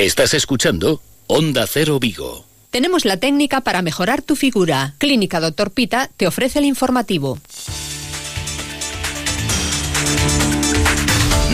[0.00, 2.46] Estás escuchando Onda Cero Vigo.
[2.70, 4.94] Tenemos la técnica para mejorar tu figura.
[4.96, 7.38] Clínica Doctor Pita te ofrece el informativo.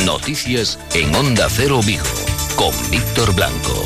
[0.04, 2.04] Noticias en Onda Cero Vigo
[2.54, 3.84] con Víctor Blanco.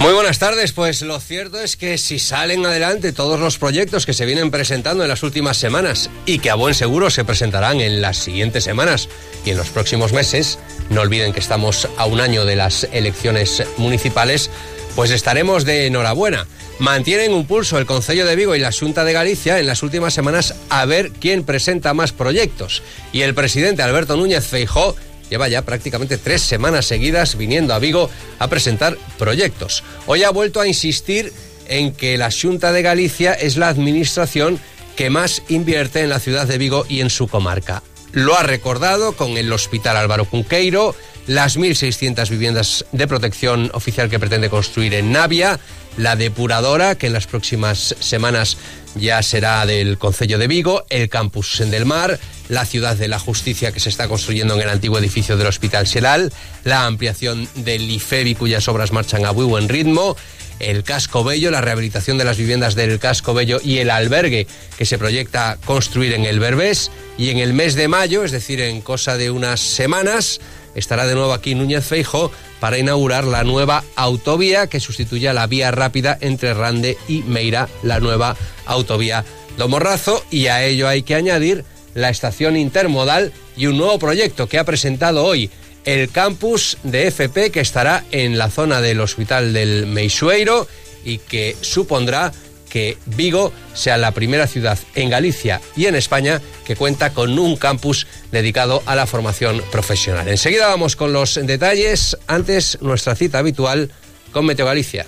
[0.00, 4.14] Muy buenas tardes, pues lo cierto es que si salen adelante todos los proyectos que
[4.14, 8.00] se vienen presentando en las últimas semanas y que a buen seguro se presentarán en
[8.00, 9.10] las siguientes semanas
[9.44, 10.58] y en los próximos meses,
[10.88, 14.50] no olviden que estamos a un año de las elecciones municipales,
[14.96, 16.46] pues estaremos de enhorabuena.
[16.78, 20.14] Mantienen un pulso el Concello de Vigo y la Junta de Galicia en las últimas
[20.14, 22.82] semanas a ver quién presenta más proyectos.
[23.12, 24.96] Y el presidente Alberto Núñez Feijó
[25.30, 29.82] lleva ya prácticamente tres semanas seguidas viniendo a Vigo a presentar proyectos.
[30.06, 31.32] Hoy ha vuelto a insistir
[31.68, 34.58] en que la Junta de Galicia es la administración
[34.96, 37.82] que más invierte en la ciudad de Vigo y en su comarca.
[38.12, 40.96] Lo ha recordado con el Hospital Álvaro Cunqueiro,
[41.30, 45.60] las 1.600 viviendas de protección oficial que pretende construir en Navia,
[45.96, 48.56] la depuradora, que en las próximas semanas
[48.96, 53.20] ya será del Concello de Vigo, el campus en Del Mar, la ciudad de la
[53.20, 56.32] justicia que se está construyendo en el antiguo edificio del Hospital Xelal,
[56.64, 60.16] la ampliación del IFEBI cuyas obras marchan a muy buen ritmo,
[60.58, 64.84] el Casco Bello, la rehabilitación de las viviendas del Casco Bello y el albergue que
[64.84, 68.80] se proyecta construir en el Berbés y en el mes de mayo, es decir, en
[68.80, 70.40] cosa de unas semanas,
[70.74, 75.46] estará de nuevo aquí Núñez Feijo para inaugurar la nueva autovía que sustituye a la
[75.46, 79.24] vía rápida entre Rande y Meira, la nueva autovía
[79.56, 84.58] Domorrazo y a ello hay que añadir la estación intermodal y un nuevo proyecto que
[84.58, 85.50] ha presentado hoy
[85.84, 90.68] el campus de FP que estará en la zona del Hospital del Meixueiro
[91.04, 92.32] y que supondrá
[92.70, 97.56] que Vigo sea la primera ciudad en Galicia y en España que cuenta con un
[97.56, 100.28] campus dedicado a la formación profesional.
[100.28, 103.90] Enseguida vamos con los detalles, antes nuestra cita habitual
[104.32, 105.04] con Meteo Galicia.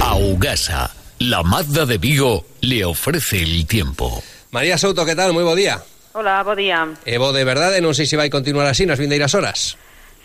[0.00, 4.22] Augasa, la Mazda de Vigo, le ofrece el tiempo.
[4.50, 5.32] María Souto, ¿qué tal?
[5.32, 5.82] Muy buen día.
[6.12, 6.88] Hola, bo día.
[7.04, 9.78] E bo de verdade, non sei se vai continuar así nas vindeiras horas.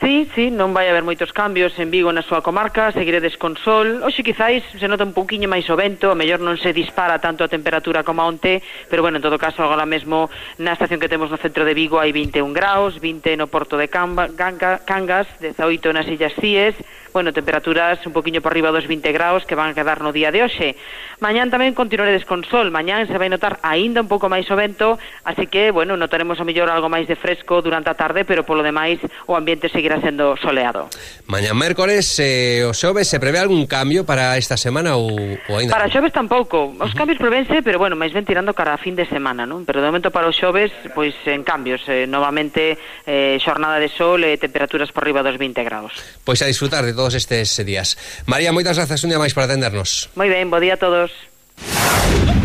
[0.04, 4.04] Sí, sí, non vai haber moitos cambios en Vigo na súa comarca, seguiredes con sol.
[4.04, 7.48] Hoxe quizáis se nota un pouquiño máis o vento, a mellor non se dispara tanto
[7.48, 8.60] a temperatura como a onte,
[8.92, 10.28] pero bueno, en todo caso, agora mesmo
[10.60, 13.88] na estación que temos no centro de Vigo hai 21 graus, 20 no Porto de
[13.88, 16.76] Camba, Ganga, Cangas, 18 nas Illas Cíes,
[17.14, 20.32] bueno, temperaturas un poquinho por arriba dos 20 graus que van a quedar no día
[20.32, 20.76] de hoxe.
[21.22, 24.98] Mañán tamén continuaredes con sol, mañán se vai notar aínda un pouco máis o vento,
[25.24, 28.66] así que, bueno, notaremos a mellor algo máis de fresco durante a tarde, pero polo
[28.66, 28.98] demais
[29.30, 30.90] o ambiente seguirá seguirá sendo soleado.
[31.28, 35.14] Mañá mércores, eh, o xoves, se prevé algún cambio para esta semana ou,
[35.48, 35.74] ou ainda?
[35.74, 36.74] Para xoves tampouco.
[36.80, 39.64] Os cambios prevense, pero bueno, máis ben tirando cara a fin de semana, non?
[39.64, 41.86] Pero de momento para os xoves, pois en cambios.
[41.88, 45.94] Eh, novamente, eh, xornada de sol e eh, temperaturas por riba dos 20 graus.
[46.26, 47.96] Pois a disfrutar de todos estes días.
[48.26, 50.12] María, moitas grazas un día máis para atendernos.
[50.18, 51.14] Moi ben, bo día a todos.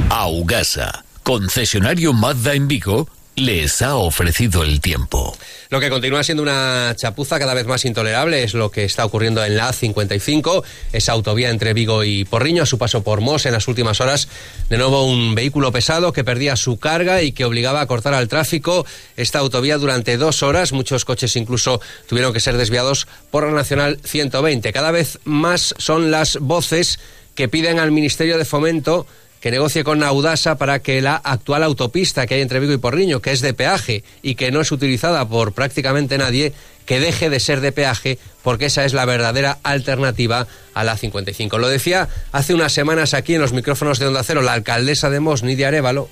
[0.09, 3.11] Augasa, concesionario Mazda en Vigo,
[3.41, 5.37] les ha ofrecido el tiempo.
[5.71, 9.45] Lo que continúa siendo una chapuza cada vez más intolerable es lo que está ocurriendo
[9.45, 13.53] en la A55, esa autovía entre Vigo y Porriño, a su paso por Mos en
[13.53, 14.29] las últimas horas.
[14.69, 18.29] De nuevo un vehículo pesado que perdía su carga y que obligaba a cortar al
[18.29, 20.73] tráfico esta autovía durante dos horas.
[20.73, 24.73] Muchos coches incluso tuvieron que ser desviados por la Nacional 120.
[24.73, 26.99] Cada vez más son las voces
[27.35, 29.07] que piden al Ministerio de Fomento
[29.41, 33.21] que negocie con Audasa para que la actual autopista que hay entre Vigo y Porriño,
[33.21, 36.53] que es de peaje y que no es utilizada por prácticamente nadie,
[36.87, 41.59] que deje de ser de peaje porque esa es la verdadera alternativa a la 55.
[41.59, 45.21] Lo decía hace unas semanas aquí en los micrófonos de Onda Cero la alcaldesa de
[45.21, 46.09] Mos, Nidia Arevalo,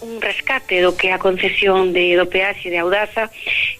[0.00, 3.30] un rescate do que a concesión de, do peaxe de Audasa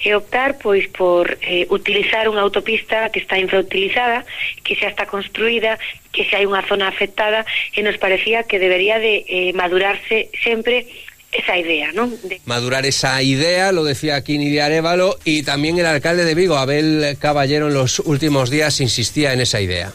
[0.02, 4.26] e optar pois por eh, utilizar unha autopista que está infrautilizada,
[4.66, 5.78] que xa está construída,
[6.10, 10.88] que xa hai unha zona afectada e nos parecía que debería de eh, madurarse sempre
[11.32, 12.06] esa idea, ¿no?
[12.08, 12.40] De...
[12.44, 17.16] Madurar esa idea, lo decía aquí Nidia Arevalo, y también el alcalde de Vigo, Abel
[17.18, 19.92] Caballero, en los últimos días insistía en esa idea.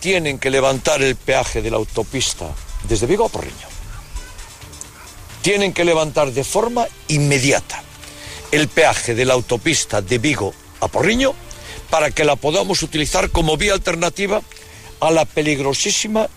[0.00, 2.50] Tienen que levantar el peaje de la autopista
[2.88, 3.69] desde Vigo a Porriño
[5.42, 7.82] tienen que levantar de forma inmediata
[8.52, 11.34] el peaje de la autopista de Vigo a Porriño
[11.88, 14.42] para que la podamos utilizar como vía alternativa
[15.00, 16.28] a la peligrosísima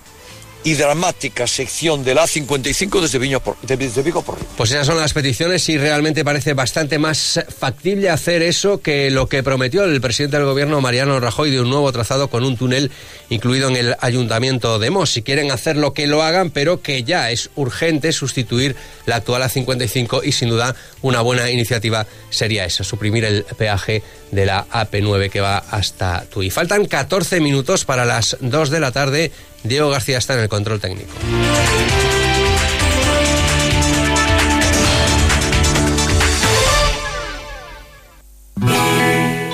[0.63, 4.37] y dramática sección de la A55 desde, Viño por, desde Vigo por.
[4.57, 9.27] Pues esas son las peticiones y realmente parece bastante más factible hacer eso que lo
[9.27, 12.91] que prometió el presidente del gobierno Mariano Rajoy de un nuevo trazado con un túnel
[13.29, 15.11] incluido en el ayuntamiento de Mos.
[15.11, 18.75] Si quieren hacerlo que lo hagan, pero que ya es urgente sustituir
[19.05, 24.01] la actual A55 y sin duda una buena iniciativa sería esa, suprimir el peaje
[24.31, 26.49] de la AP9 que va hasta Tui.
[26.49, 29.31] Faltan 14 minutos para las 2 de la tarde.
[29.63, 31.13] Diego García está en el control técnico.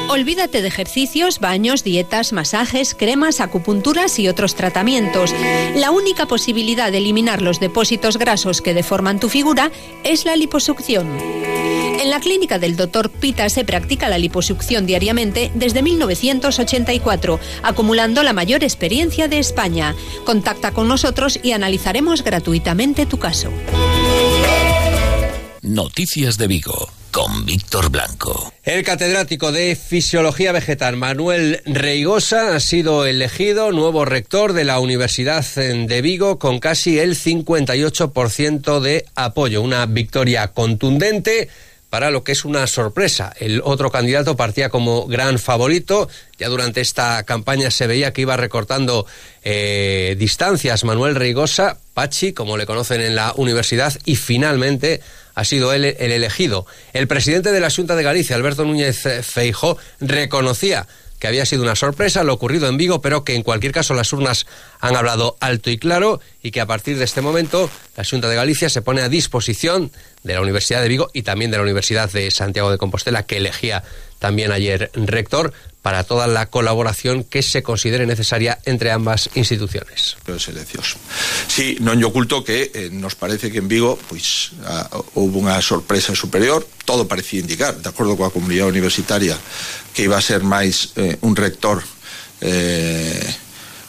[0.10, 5.34] Olvídate de ejercicios, baños, dietas, masajes, cremas, acupunturas y otros tratamientos.
[5.76, 9.72] La única posibilidad de eliminar los depósitos grasos que deforman tu figura
[10.04, 11.08] es la liposucción.
[12.00, 13.10] En la clínica del Dr.
[13.10, 19.94] Pita se practica la liposucción diariamente desde 1984, acumulando la mayor experiencia de España.
[20.24, 23.52] Contacta con nosotros y analizaremos gratuitamente tu caso.
[25.62, 28.54] Noticias de Vigo con Víctor Blanco.
[28.64, 35.44] El catedrático de Fisiología Vegetal Manuel Reigosa ha sido elegido nuevo rector de la Universidad
[35.56, 39.62] de Vigo con casi el 58% de apoyo.
[39.62, 41.50] Una victoria contundente
[41.90, 43.34] para lo que es una sorpresa.
[43.40, 46.10] El otro candidato partía como gran favorito.
[46.38, 49.06] Ya durante esta campaña se veía que iba recortando
[49.44, 55.02] eh, distancias Manuel Reigosa, Pachi, como le conocen en la universidad, y finalmente
[55.36, 56.66] ha sido él el elegido.
[56.94, 60.86] El presidente de la Junta de Galicia, Alberto Núñez Feijó, reconocía
[61.20, 64.12] que había sido una sorpresa lo ocurrido en Vigo, pero que en cualquier caso las
[64.14, 64.48] urnas
[64.80, 68.36] han hablado alto y claro y que a partir de este momento la Junta de
[68.36, 69.92] Galicia se pone a disposición
[70.24, 73.38] de la Universidad de Vigo y también de la Universidad de Santiago de Compostela, que
[73.38, 73.84] elegía
[74.20, 80.18] también ayer rector, para toda la colaboración que se considere necesaria entre ambas instituciones.
[81.48, 85.56] Sí, non yo oculto que eh, nos parece que en Vigo pois a, houve unha
[85.64, 89.40] sorpresa superior, todo parecía indicar, de acordo coa comunidade universitaria,
[89.96, 91.80] que iba a ser máis eh, un rector
[92.44, 93.24] eh,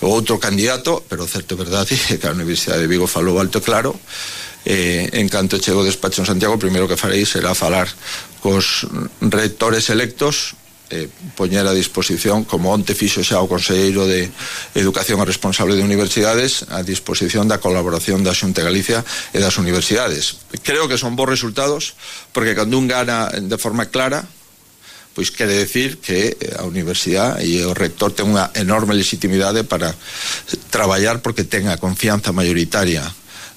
[0.00, 3.67] o outro candidato, pero certo é verdade que a Universidade de Vigo falou alto e
[3.67, 3.99] claro,
[4.65, 7.89] eh, en canto chego despacho en Santiago, o primeiro que farei será falar
[8.41, 8.89] cos
[9.21, 10.57] rectores electos
[10.91, 14.27] eh, poñer a disposición, como onte fixo xa o Conselleiro de
[14.75, 20.43] Educación e responsable de universidades, a disposición da colaboración da Xunta Galicia e das universidades.
[20.67, 21.95] Creo que son bons resultados,
[22.35, 24.27] porque cando un gana de forma clara,
[25.15, 29.95] pois quere decir que a universidade e o rector ten unha enorme legitimidade para
[30.75, 33.07] traballar porque ten a confianza mayoritaria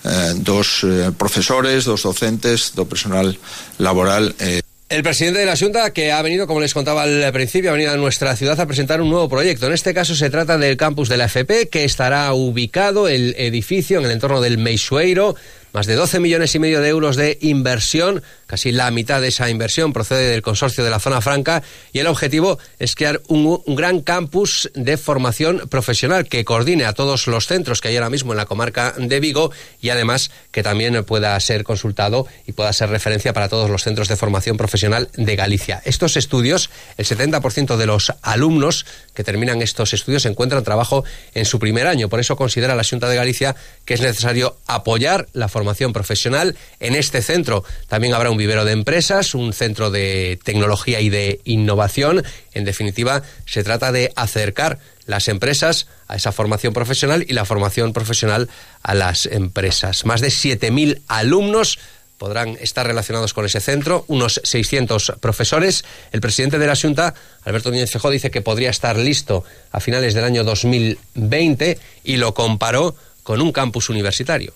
[0.04, 3.38] eh, dos eh, profesores, dos docentes, do personal
[3.78, 4.62] laboral eh,
[4.94, 7.94] el presidente de la Junta, que ha venido, como les contaba al principio, ha venido
[7.94, 9.66] a nuestra ciudad a presentar un nuevo proyecto.
[9.66, 13.98] En este caso se trata del campus de la FP, que estará ubicado el edificio
[13.98, 15.36] en el entorno del Meixueiro,
[15.72, 18.22] más de 12 millones y medio de euros de inversión,
[18.54, 22.06] casi la mitad de esa inversión procede del consorcio de la zona franca y el
[22.06, 27.82] objetivo es crear un, gran campus de formación profesional que coordine a todos los centros
[27.82, 29.52] que hay ahora mismo en la comarca de Vigo
[29.82, 34.08] y además que también pueda ser consultado y pueda ser referencia para todos los centros
[34.08, 35.82] de formación profesional de Galicia.
[35.84, 38.86] Estos estudios, el 70% de los alumnos
[39.16, 41.04] que terminan estos estudios encuentran trabajo
[41.34, 42.08] en su primer año.
[42.08, 43.56] Por eso considera la Junta de Galicia
[43.86, 46.56] que es necesario apoyar la formación formación profesional.
[46.82, 51.40] En este centro también habrá un vivero de empresas, un centro de tecnología y de
[51.46, 52.26] innovación.
[52.54, 57.94] En definitiva, se trata de acercar las empresas a esa formación profesional y la formación
[57.94, 58.50] profesional
[58.82, 60.04] a las empresas.
[60.04, 61.80] Más de 7.000 alumnos
[62.18, 65.86] podrán estar relacionados con ese centro, unos 600 profesores.
[66.12, 67.14] El presidente de la Junta,
[67.46, 72.34] Alberto Núñez Feijóo, dice que podría estar listo a finales del año 2020 y lo
[72.34, 74.54] comparó con un campus universitario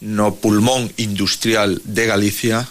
[0.00, 2.68] no pulmón industrial de Galicia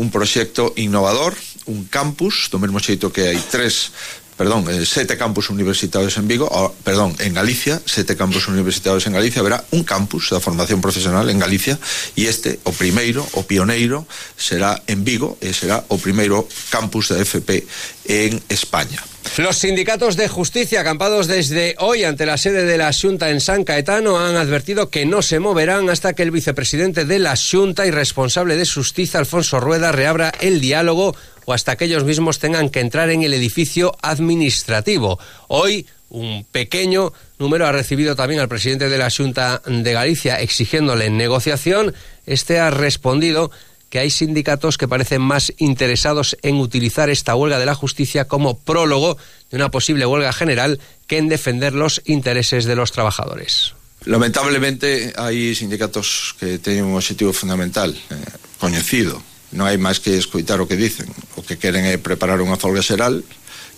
[0.00, 1.36] un proxecto innovador,
[1.68, 3.92] un campus, mesmo xeito que hai tres
[4.40, 9.40] perdón, eh, sete campus universitarios en Vigo, perdón, en Galicia, sete campus universitarios en Galicia,
[9.40, 11.76] haberá un campus da formación profesional en Galicia
[12.16, 14.08] e este, o primeiro, o pioneiro,
[14.40, 17.68] será en Vigo e será o primeiro campus da FP
[18.08, 19.04] en España.
[19.36, 23.64] Los sindicatos de justicia acampados desde hoy ante la sede de la Junta en San
[23.64, 27.90] Caetano han advertido que no se moverán hasta que el vicepresidente de la Junta y
[27.90, 32.80] responsable de justicia, Alfonso Rueda, reabra el diálogo o hasta que ellos mismos tengan que
[32.80, 35.18] entrar en el edificio administrativo.
[35.48, 41.08] Hoy un pequeño número ha recibido también al presidente de la Junta de Galicia exigiéndole
[41.08, 41.94] negociación.
[42.26, 43.50] Este ha respondido
[43.90, 48.58] que hay sindicatos que parecen más interesados en utilizar esta huelga de la justicia como
[48.58, 49.18] prólogo
[49.50, 53.74] de una posible huelga general que en defender los intereses de los trabajadores.
[54.06, 58.16] Lamentablemente hai sindicatos que teñen un objetivo fundamental eh,
[58.56, 59.20] coñecido
[59.50, 61.10] non hai máis que escoitar o que dicen.
[61.34, 63.22] O que queren é preparar unha folga xeral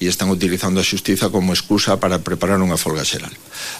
[0.03, 3.33] e están utilizando a xustiza como excusa para preparar unha folga xeral.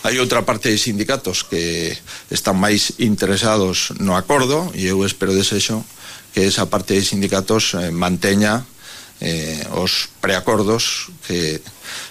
[0.07, 1.93] Hai outra parte de sindicatos que
[2.31, 5.83] están máis interesados no acordo e eu espero desexo
[6.33, 8.65] que esa parte de sindicatos eh, manteña
[9.25, 11.63] eh, os preacordos que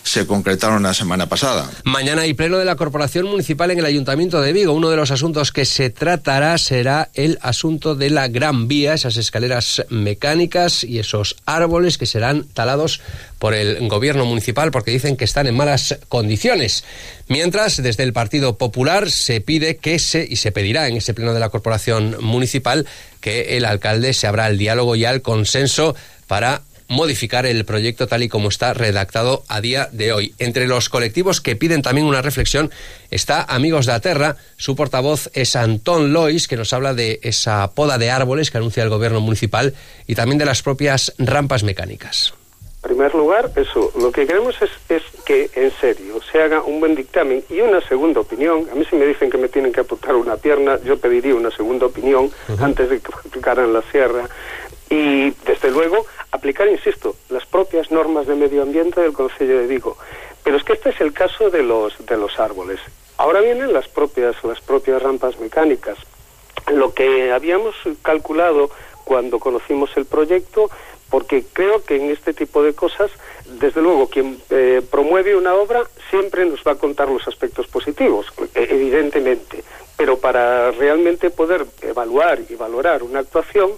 [0.01, 1.69] se concretaron la semana pasada.
[1.83, 4.71] Mañana hay pleno de la Corporación Municipal en el Ayuntamiento de Vigo.
[4.71, 9.17] Uno de los asuntos que se tratará será el asunto de la Gran Vía, esas
[9.17, 13.01] escaleras mecánicas y esos árboles que serán talados
[13.39, 16.85] por el gobierno municipal porque dicen que están en malas condiciones.
[17.27, 21.33] Mientras, desde el Partido Popular se pide que se, y se pedirá en ese pleno
[21.33, 22.87] de la Corporación Municipal,
[23.19, 25.93] que el alcalde se abra al diálogo y al consenso
[26.27, 26.61] para
[26.91, 30.35] modificar el proyecto tal y como está redactado a día de hoy.
[30.39, 32.69] Entre los colectivos que piden también una reflexión
[33.09, 34.35] está Amigos de Aterra.
[34.57, 38.83] Su portavoz es Antón Lois, que nos habla de esa poda de árboles que anuncia
[38.83, 39.73] el gobierno municipal
[40.05, 42.33] y también de las propias rampas mecánicas.
[42.83, 46.81] En primer lugar, eso, lo que queremos es, es, que en serio se haga un
[46.81, 48.67] buen dictamen y una segunda opinión.
[48.69, 51.51] A mí si me dicen que me tienen que apuntar una pierna, yo pediría una
[51.51, 52.61] segunda opinión uh -huh.
[52.61, 54.27] antes de que aplicaran la sierra.
[54.89, 59.97] Y desde luego aplicar, insisto, las propias normas de medio ambiente del Consejo de Vigo.
[60.43, 62.79] Pero es que este es el caso de los, de los árboles.
[63.17, 65.97] Ahora vienen las propias, las propias rampas mecánicas.
[66.73, 68.71] Lo que habíamos calculado
[69.03, 70.69] cuando conocimos el proyecto,
[71.09, 73.11] porque creo que en este tipo de cosas,
[73.45, 78.27] desde luego, quien eh, promueve una obra siempre nos va a contar los aspectos positivos,
[78.55, 79.63] evidentemente.
[79.97, 83.71] Pero para realmente poder evaluar y valorar una actuación,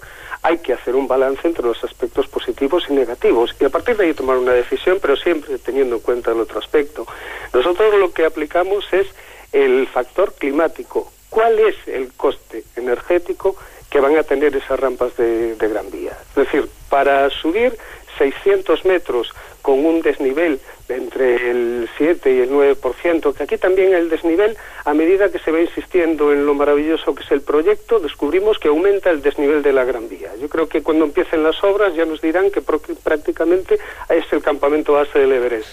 [0.43, 4.05] hay que hacer un balance entre los aspectos positivos y negativos y a partir de
[4.05, 7.07] ahí tomar una decisión, pero siempre teniendo en cuenta el otro aspecto.
[7.53, 9.07] Nosotros lo que aplicamos es
[9.53, 11.11] el factor climático.
[11.29, 13.55] ¿Cuál es el coste energético
[13.89, 16.17] que van a tener esas rampas de, Gran Vía?
[16.29, 17.77] Es decir, para subir
[18.17, 20.59] 600 metros con un desnivel de
[20.95, 25.51] entre el 7 y el 9%, que aquí también el desnivel, a medida que se
[25.51, 29.73] va insistiendo en lo maravilloso que es el proyecto, descubrimos que aumenta el desnivel de
[29.73, 30.31] la Gran Vía.
[30.39, 34.93] Yo creo que cuando empiecen las obras ya nos dirán que prácticamente es el campamento
[34.93, 35.69] base del Everest.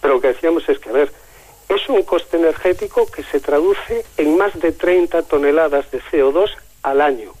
[0.00, 1.10] Pero lo que decíamos es que, a ver,
[1.68, 6.50] es un coste energético que se traduce en más de 30 toneladas de CO2
[6.82, 7.32] al año.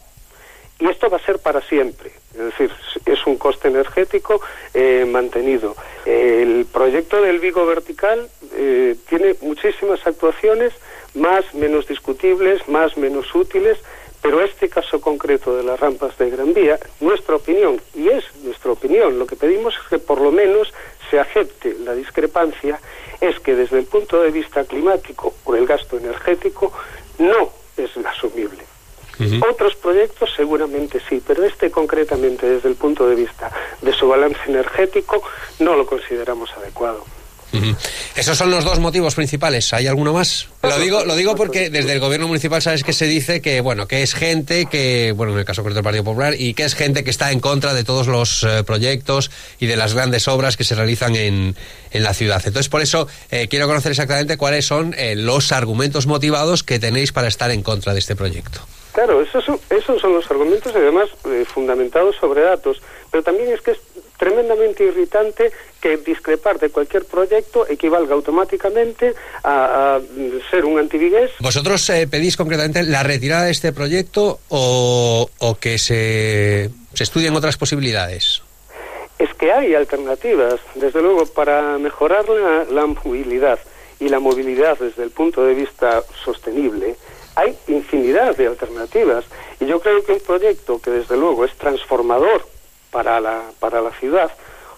[0.80, 2.10] Y esto va a ser para siempre.
[2.32, 2.70] Es decir,
[3.04, 4.40] es un coste energético
[4.72, 5.76] eh, mantenido.
[6.06, 10.72] El proyecto del Vigo Vertical eh, tiene muchísimas actuaciones,
[11.14, 13.78] más, menos discutibles, más, menos útiles,
[14.22, 18.72] pero este caso concreto de las rampas de Gran Vía, nuestra opinión, y es nuestra
[18.72, 20.72] opinión, lo que pedimos es que por lo menos
[21.10, 22.78] se acepte la discrepancia,
[23.20, 26.72] es que desde el punto de vista climático o el gasto energético
[27.18, 28.69] no es asumible.
[29.20, 29.50] Uh -huh.
[29.52, 33.50] Otros proyectos seguramente sí, pero este concretamente desde el punto de vista
[33.82, 35.22] de su balance energético
[35.58, 37.04] no lo consideramos adecuado.
[37.52, 37.76] Uh -huh.
[38.14, 39.72] Esos son los dos motivos principales.
[39.72, 40.46] ¿Hay alguno más?
[40.62, 43.88] Lo digo, lo digo porque desde el gobierno municipal sabes que se dice que bueno
[43.88, 46.74] que es gente que bueno en el caso concreto del Partido Popular y que es
[46.74, 50.56] gente que está en contra de todos los eh, proyectos y de las grandes obras
[50.56, 51.56] que se realizan en,
[51.90, 52.40] en la ciudad.
[52.44, 57.10] Entonces por eso eh, quiero conocer exactamente cuáles son eh, los argumentos motivados que tenéis
[57.10, 58.60] para estar en contra de este proyecto.
[58.92, 62.82] Claro, esos son, esos son los argumentos, además, eh, fundamentados sobre datos.
[63.10, 63.78] Pero también es que es
[64.18, 70.00] tremendamente irritante que discrepar de cualquier proyecto equivalga automáticamente a, a
[70.50, 71.30] ser un antivigués.
[71.40, 77.34] ¿Vosotros eh, pedís concretamente la retirada de este proyecto o, o que se, se estudien
[77.34, 78.42] otras posibilidades?
[79.18, 83.58] Es que hay alternativas, desde luego, para mejorar la, la movilidad
[83.98, 86.96] y la movilidad desde el punto de vista sostenible
[88.20, 89.24] de alternativas
[89.58, 92.44] y yo creo que un proyecto que desde luego es transformador
[92.90, 94.30] para la, para la ciudad,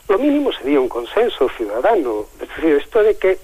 [0.09, 2.27] lo mínimo sería un consenso ciudadano.
[2.41, 3.39] Es decir, esto de que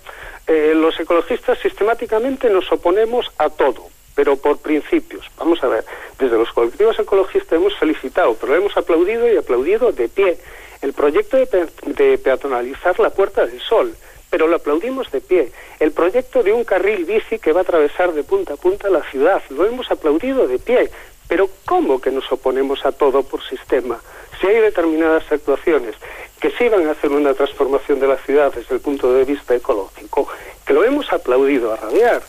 [0.47, 5.27] eh, los ecologistas sistemáticamente nos oponemos a todo, pero por principios.
[5.37, 5.85] Vamos a ver,
[6.19, 10.39] desde los colectivos ecologistas hemos felicitado, pero hemos aplaudido y aplaudido de pie
[10.81, 13.95] el proyecto de, pe de peatonalizar la Puerta del Sol
[14.31, 15.53] pero lo aplaudimos de pie.
[15.81, 19.03] El proyecto de un carril bici que va a atravesar de punta a punta la
[19.11, 20.91] ciudad, lo hemos aplaudido de pie.
[21.29, 24.01] Pero ¿cómo que nos oponemos a todo por sistema?
[24.41, 25.95] Si hay determinadas actuaciones
[26.41, 29.55] que sí van a hacer una transformación de la ciudad desde el punto de vista
[29.55, 30.29] ecológico,
[30.65, 32.23] que lo hemos aplaudido a rabiar,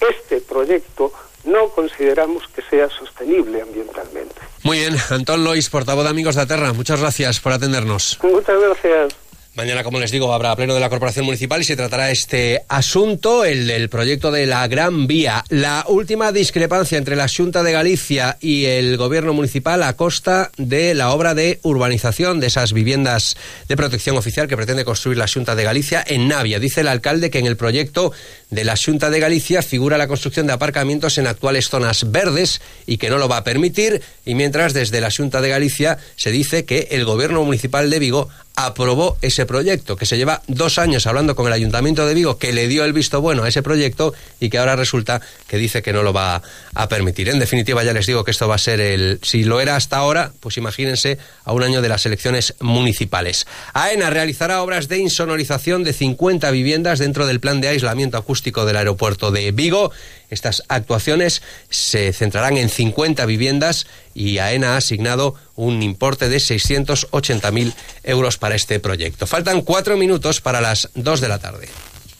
[0.00, 1.12] este proyecto
[1.44, 4.34] no consideramos que sea sostenible ambientalmente.
[4.62, 8.18] Muy bien, Antón Lois, portavoz de Amigos de Aterra, muchas gracias por atendernos.
[8.22, 9.29] Muchas gracias.
[9.56, 13.44] Mañana, como les digo, habrá pleno de la Corporación Municipal y se tratará este asunto,
[13.44, 15.44] el, el proyecto de la Gran Vía.
[15.48, 20.94] La última discrepancia entre la Junta de Galicia y el Gobierno Municipal a costa de
[20.94, 25.56] la obra de urbanización de esas viviendas de protección oficial que pretende construir la Junta
[25.56, 26.60] de Galicia en Navia.
[26.60, 28.12] Dice el alcalde que en el proyecto
[28.50, 32.98] de la Junta de Galicia figura la construcción de aparcamientos en actuales zonas verdes y
[32.98, 34.00] que no lo va a permitir.
[34.24, 38.28] Y mientras desde la Junta de Galicia se dice que el Gobierno Municipal de Vigo
[38.66, 42.52] aprobó ese proyecto, que se lleva dos años hablando con el Ayuntamiento de Vigo, que
[42.52, 45.92] le dio el visto bueno a ese proyecto y que ahora resulta que dice que
[45.92, 46.42] no lo va
[46.74, 47.28] a permitir.
[47.28, 49.18] En definitiva, ya les digo que esto va a ser el...
[49.22, 53.46] Si lo era hasta ahora, pues imagínense a un año de las elecciones municipales.
[53.72, 58.76] AENA realizará obras de insonorización de 50 viviendas dentro del plan de aislamiento acústico del
[58.76, 59.92] aeropuerto de Vigo.
[60.30, 67.74] Estas actuaciones se centrarán en 50 viviendas y AENA ha asignado un importe de 680.000
[68.04, 69.26] euros para este proyecto.
[69.26, 71.68] Faltan cuatro minutos para las dos de la tarde.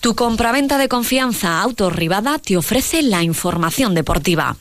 [0.00, 4.56] Tu compraventa de confianza Autorribada te ofrece la información deportiva.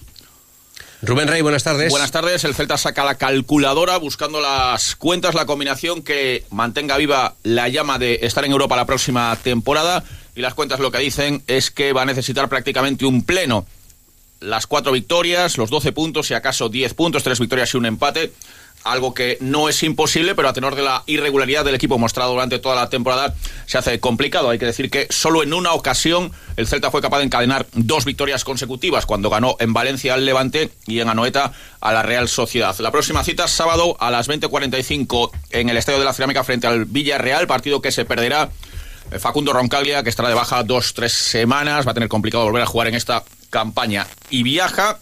[1.02, 1.90] Rubén Rey, buenas tardes.
[1.92, 2.44] Buenas tardes.
[2.44, 7.98] El Celta saca la calculadora buscando las cuentas, la combinación que mantenga viva la llama
[7.98, 10.04] de estar en Europa la próxima temporada.
[10.40, 13.66] Y las cuentas lo que dicen es que va a necesitar prácticamente un pleno.
[14.40, 18.32] Las cuatro victorias, los 12 puntos, si acaso 10 puntos, tres victorias y un empate
[18.84, 22.60] algo que no es imposible, pero a tenor de la irregularidad del equipo mostrado durante
[22.60, 24.50] toda la temporada, se hace complicado.
[24.50, 28.06] Hay que decir que solo en una ocasión el Celta fue capaz de encadenar dos
[28.06, 32.78] victorias consecutivas, cuando ganó en Valencia al Levante y en Anoeta a la Real Sociedad.
[32.80, 36.86] La próxima cita sábado a las 20.45 en el Estadio de la Cerámica frente al
[36.86, 38.50] Villarreal, partido que se perderá
[39.18, 42.68] Facundo Roncaglia, que estará de baja dos, tres semanas, va a tener complicado volver a
[42.68, 44.06] jugar en esta campaña.
[44.30, 45.00] Y viaja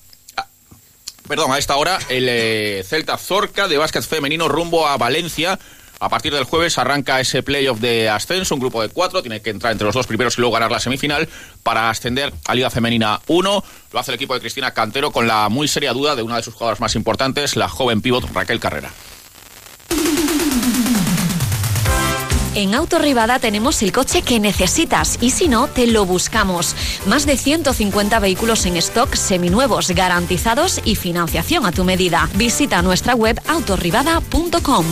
[1.28, 5.60] perdón, a esta hora, el eh, Celta Zorca de básquet femenino rumbo a Valencia.
[6.00, 9.50] A partir del jueves arranca ese playoff de ascenso, un grupo de cuatro, tiene que
[9.50, 11.28] entrar entre los dos primeros y luego ganar la semifinal
[11.64, 13.64] para ascender a Liga Femenina 1.
[13.92, 16.44] Lo hace el equipo de Cristina Cantero con la muy seria duda de una de
[16.44, 18.92] sus jugadoras más importantes, la joven pívot Raquel Carrera.
[22.58, 26.76] En Autorribada tenemos el coche que necesitas y si no, te lo buscamos.
[27.06, 32.28] Más de 150 vehículos en stock seminuevos, garantizados y financiación a tu medida.
[32.34, 34.86] Visita nuestra web autorribada.com.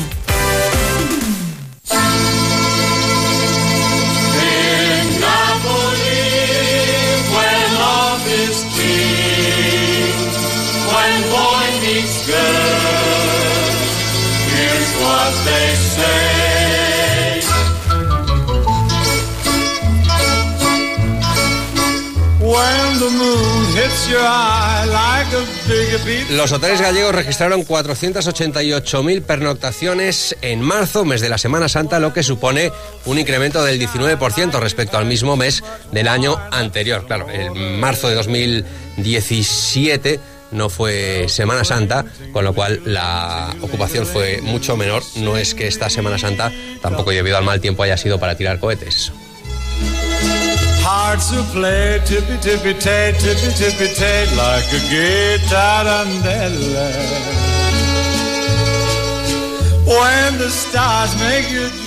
[26.32, 32.22] Los hoteles gallegos registraron 488.000 pernoctaciones en marzo, mes de la Semana Santa, lo que
[32.22, 32.72] supone
[33.06, 37.06] un incremento del 19% respecto al mismo mes del año anterior.
[37.08, 40.20] Claro, en marzo de 2017
[40.52, 45.04] no fue Semana Santa, con lo cual la ocupación fue mucho menor.
[45.16, 48.60] No es que esta Semana Santa, tampoco debido al mal tiempo, haya sido para tirar
[48.60, 49.12] cohetes.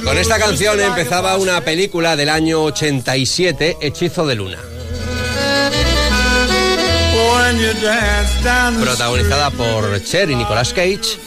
[0.04, 4.58] Con esta canción empezaba una película del año 87, Hechizo de Luna.
[8.80, 11.18] Protagonizada por Cher y Nicolas Cage.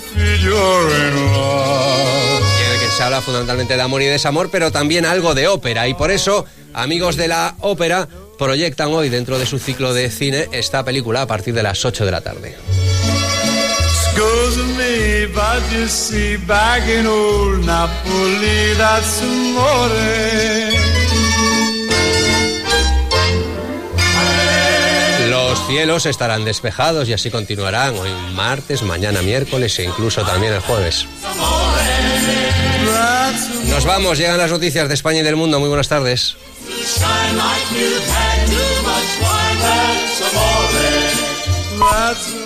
[2.80, 5.88] Que se habla fundamentalmente de amor y desamor, pero también algo de ópera.
[5.90, 8.08] Y por eso Amigos de la ópera
[8.38, 12.06] proyectan hoy dentro de su ciclo de cine esta película a partir de las 8
[12.06, 12.56] de la tarde.
[25.30, 30.62] Los cielos estarán despejados y así continuarán hoy martes, mañana miércoles e incluso también el
[30.62, 31.08] jueves.
[33.68, 35.60] Nos vamos, llegan las noticias de España y del mundo.
[35.60, 36.36] Muy buenas tardes.
[36.86, 39.58] Shine like you've had too much wine.
[41.80, 42.41] That's.